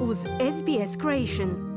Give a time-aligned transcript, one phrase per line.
[0.00, 1.68] uz SBS Creation.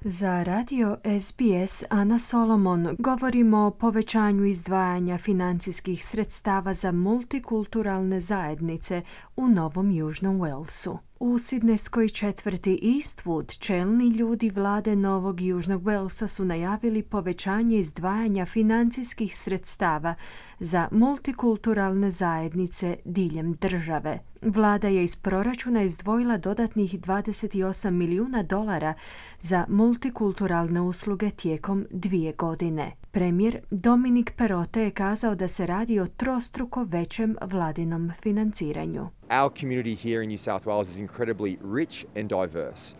[0.00, 9.02] Za radio SBS Ana Solomon govorimo o povećanju izdvajanja financijskih sredstava za multikulturalne zajednice
[9.36, 10.96] u Novom Južnom Walesu.
[11.20, 19.36] U sidneskoj četvrti Eastwood čelni ljudi vlade Novog Južnog Walesa su najavili povećanje izdvajanja financijskih
[19.36, 20.14] sredstava
[20.60, 24.18] za multikulturalne zajednice diljem države.
[24.46, 28.94] Vlada je iz proračuna izdvojila dodatnih 28 milijuna dolara
[29.40, 32.92] za multikulturalne usluge tijekom dvije godine.
[33.10, 39.02] Premijer Dominik Perote je kazao da se radi o trostruko većem vladinom financiranju.
[39.42, 42.96] Our community here in New South Wales is incredibly rich and diverse.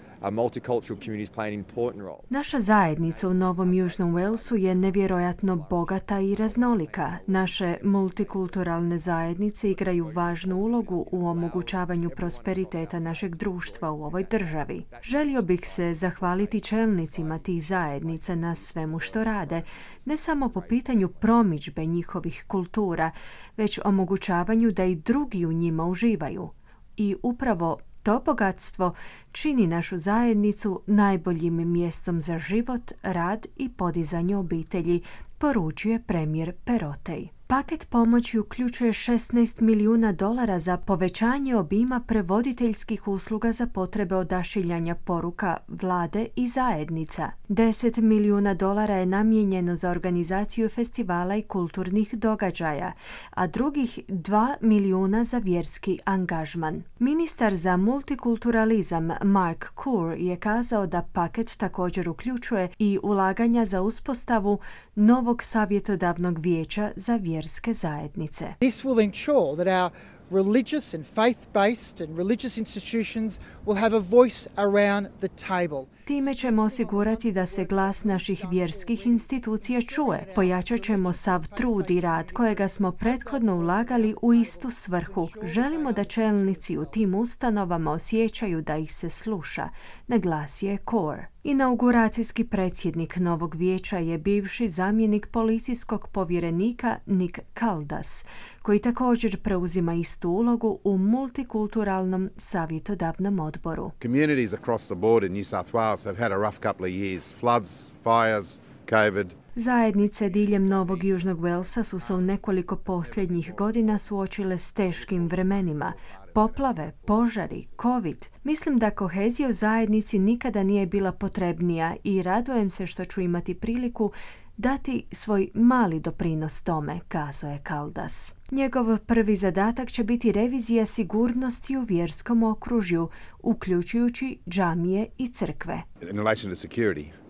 [2.30, 7.12] Naša zajednica u Novom Južnom Walesu je nevjerojatno bogata i raznolika.
[7.26, 14.84] Naše multikulturalne zajednice igraju važnu ulogu u omogućavanju prosperiteta našeg društva u ovoj državi.
[15.02, 19.62] Želio bih se zahvaliti čelnicima tih zajednica na svemu što rade,
[20.04, 23.10] ne samo po pitanju promičbe njihovih kultura,
[23.56, 26.48] već omogućavanju da i drugi u njima uživaju.
[26.96, 28.94] I upravo to bogatstvo
[29.32, 35.02] čini našu zajednicu najboljim mjestom za život, rad i podizanje obitelji,
[35.38, 37.33] poručuje premijer Perotej.
[37.46, 45.56] Paket pomoći uključuje 16 milijuna dolara za povećanje obima prevoditeljskih usluga za potrebe odašiljanja poruka
[45.68, 47.30] vlade i zajednica.
[47.48, 52.92] 10 milijuna dolara je namijenjeno za organizaciju festivala i kulturnih događaja,
[53.30, 56.82] a drugih 2 milijuna za vjerski angažman.
[56.98, 64.58] Ministar za multikulturalizam Mark Kur je kazao da paket također uključuje i ulaganja za uspostavu
[64.94, 68.54] novog savjetodavnog vijeća za vjerske zajednice.
[68.60, 69.90] This will ensure that our
[70.30, 75.84] religious and faith-based and religious institutions will have a voice around the table.
[76.06, 80.32] Time ćemo osigurati da se glas naših vjerskih institucija čuje.
[80.34, 85.28] Pojačat ćemo sav trud i rad kojega smo prethodno ulagali u istu svrhu.
[85.42, 89.68] Želimo da čelnici u tim ustanovama osjećaju da ih se sluša,
[90.06, 91.33] naglasio je Core.
[91.46, 98.24] Inauguracijski predsjednik novog vijeća je bivši zamjenik policijskog povjerenika Nick Kaldas,
[98.62, 103.90] koji također preuzima istu ulogu u multikulturalnom savjetodavnom odboru.
[104.02, 107.34] Communities across the board in New South Wales have had a rough couple of years.
[107.40, 109.43] Floods, fires, COVID.
[109.56, 115.92] Zajednice diljem Novog Južnog Velsa su se u nekoliko posljednjih godina suočile s teškim vremenima.
[116.34, 118.26] Poplave, požari, covid.
[118.44, 123.54] Mislim da kohezija u zajednici nikada nije bila potrebnija i radujem se što ću imati
[123.54, 124.12] priliku
[124.56, 128.34] dati svoj mali doprinos tome, kazao je Kaldas.
[128.50, 133.08] Njegov prvi zadatak će biti revizija sigurnosti u vjerskom okružju,
[133.42, 135.82] uključujući džamije i crkve.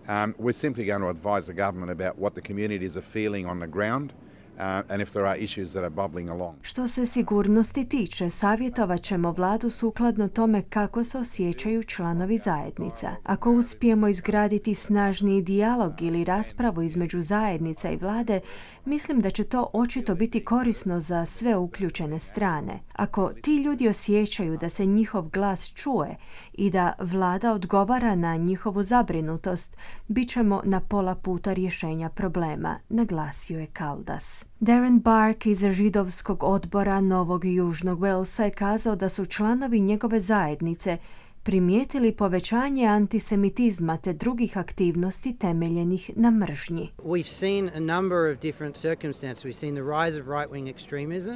[0.07, 3.59] Um, we're simply going to advise the government about what the communities are feeling on
[3.59, 4.13] the ground
[4.57, 6.55] and if there are issues that are bubbling along.
[6.61, 13.15] Što se sigurnosti tiče, savjetovat ćemo vladu sukladno tome kako se osjećaju članovi zajednica.
[13.23, 18.39] Ako uspijemo izgraditi snažniji dijalog ili raspravu između zajednica i vlade,
[18.85, 22.79] mislim da će to očito biti korisno za sve uključene strane.
[22.93, 26.15] Ako ti ljudi osjećaju da se njihov glas čuje
[26.53, 29.77] i da vlada odgovara na njihovu zabrinutost,
[30.07, 34.44] bit ćemo na pola puta rješenja problema, naglasio je Kaldas.
[34.59, 40.97] Darren Bark iz židovskog odbora Novog Južnog Walesa je kazao da su članovi njegove zajednice
[41.43, 46.91] primijetili povećanje antisemitizma te drugih aktivnosti temeljenih na mržnji.
[46.97, 49.45] We've seen a number of different circumstances.
[49.45, 51.35] We've seen the rise of right-wing extremism.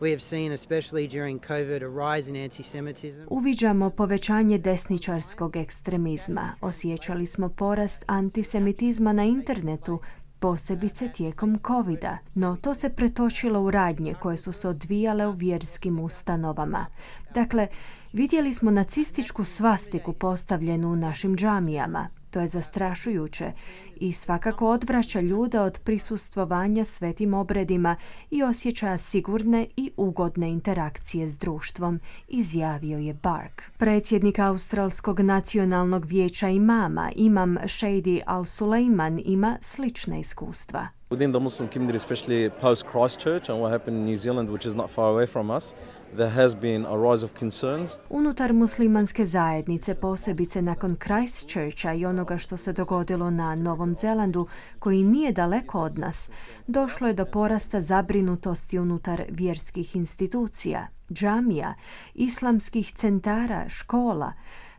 [0.00, 3.22] We have seen, especially during COVID, a rise in anti-Semitism.
[3.28, 6.52] Uviđamo povećanje desničarskog ekstremizma.
[6.60, 10.00] Osjećali smo porast antisemitizma na internetu,
[10.38, 15.98] posebice tijekom covida, no to se pretočilo u radnje koje su se odvijale u vjerskim
[15.98, 16.86] ustanovama.
[17.34, 17.68] Dakle,
[18.12, 22.08] vidjeli smo nacističku svastiku postavljenu u našim džamijama.
[22.34, 23.52] To je zastrašujuće
[23.96, 27.96] i svakako odvraća ljude od prisustvovanja svetim obredima
[28.30, 33.62] i osjećaja sigurne i ugodne interakcije s društvom, izjavio je Bark.
[33.78, 40.88] Predsjednik Australskog nacionalnog vijeća imama, imam Shady Al-Suleiman, ima slična iskustva.
[41.10, 44.74] Within the Muslim community, especially post Christchurch and what happened in New Zealand, which is
[44.74, 45.74] not far away from us,
[46.16, 47.98] there has been a rise of concerns.
[48.10, 54.46] Unutar muslimanske zajednice, posebice nakon Christchurcha i onoga što se dogodilo na Novom Zelandu,
[54.78, 56.30] koji nije daleko od nas,
[56.66, 61.74] došlo je do porasta zabrinutosti unutar vjerskih institucija, džamija,
[62.14, 64.32] islamskih centara, škola,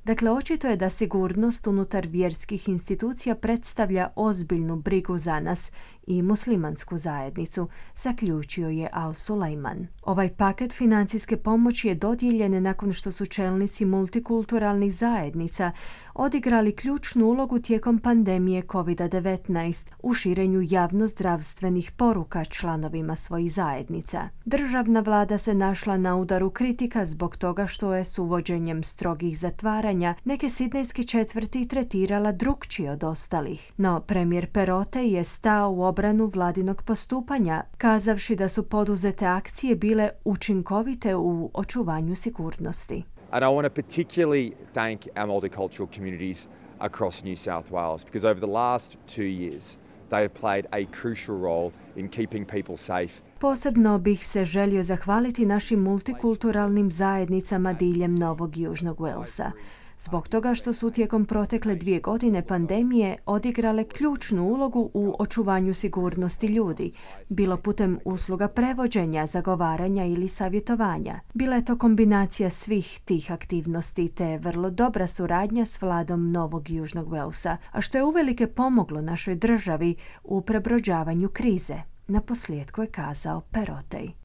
[0.05, 5.71] Dakle, očito je da sigurnost unutar vjerskih institucija predstavlja ozbiljnu brigu za nas
[6.07, 9.87] i muslimansku zajednicu, zaključio je Al Sulejman.
[10.01, 15.71] Ovaj paket financijske pomoći je dodijeljen nakon što su čelnici multikulturalnih zajednica
[16.13, 24.29] odigrali ključnu ulogu tijekom pandemije COVID-19 u širenju javnozdravstvenih poruka članovima svojih zajednica.
[24.45, 30.15] Državna vlada se našla na udaru kritika zbog toga što je s uvođenjem strogih zatvaranja
[30.25, 33.71] neke sidnejske četvrti tretirala drukčije od ostalih.
[33.77, 40.09] No premijer Perote je stao u obranu vladinog postupanja, kazavši da su poduzete akcije bile
[40.25, 43.03] učinkovite u očuvanju sigurnosti.
[43.31, 46.47] And I want to particularly thank our multicultural communities
[46.79, 49.77] across New South Wales because over the last two years
[50.09, 55.45] they have played a crucial role in keeping people safe Posebno bih se želio zahvaliti
[55.45, 59.51] našim multikulturalnim zajednicama diljem Novog Južnog Walesa
[59.99, 66.47] zbog toga što su tijekom protekle dvije godine pandemije odigrale ključnu ulogu u očuvanju sigurnosti
[66.47, 66.91] ljudi,
[67.29, 71.19] bilo putem usluga prevođenja, zagovaranja ili savjetovanja.
[71.33, 77.07] Bila je to kombinacija svih tih aktivnosti te vrlo dobra suradnja s vladom Novog Južnog
[77.07, 81.75] Walesa, a što je uvelike pomoglo našoj državi u prebrođavanju krize.
[82.07, 84.24] Na posljedku je kazao Perotej.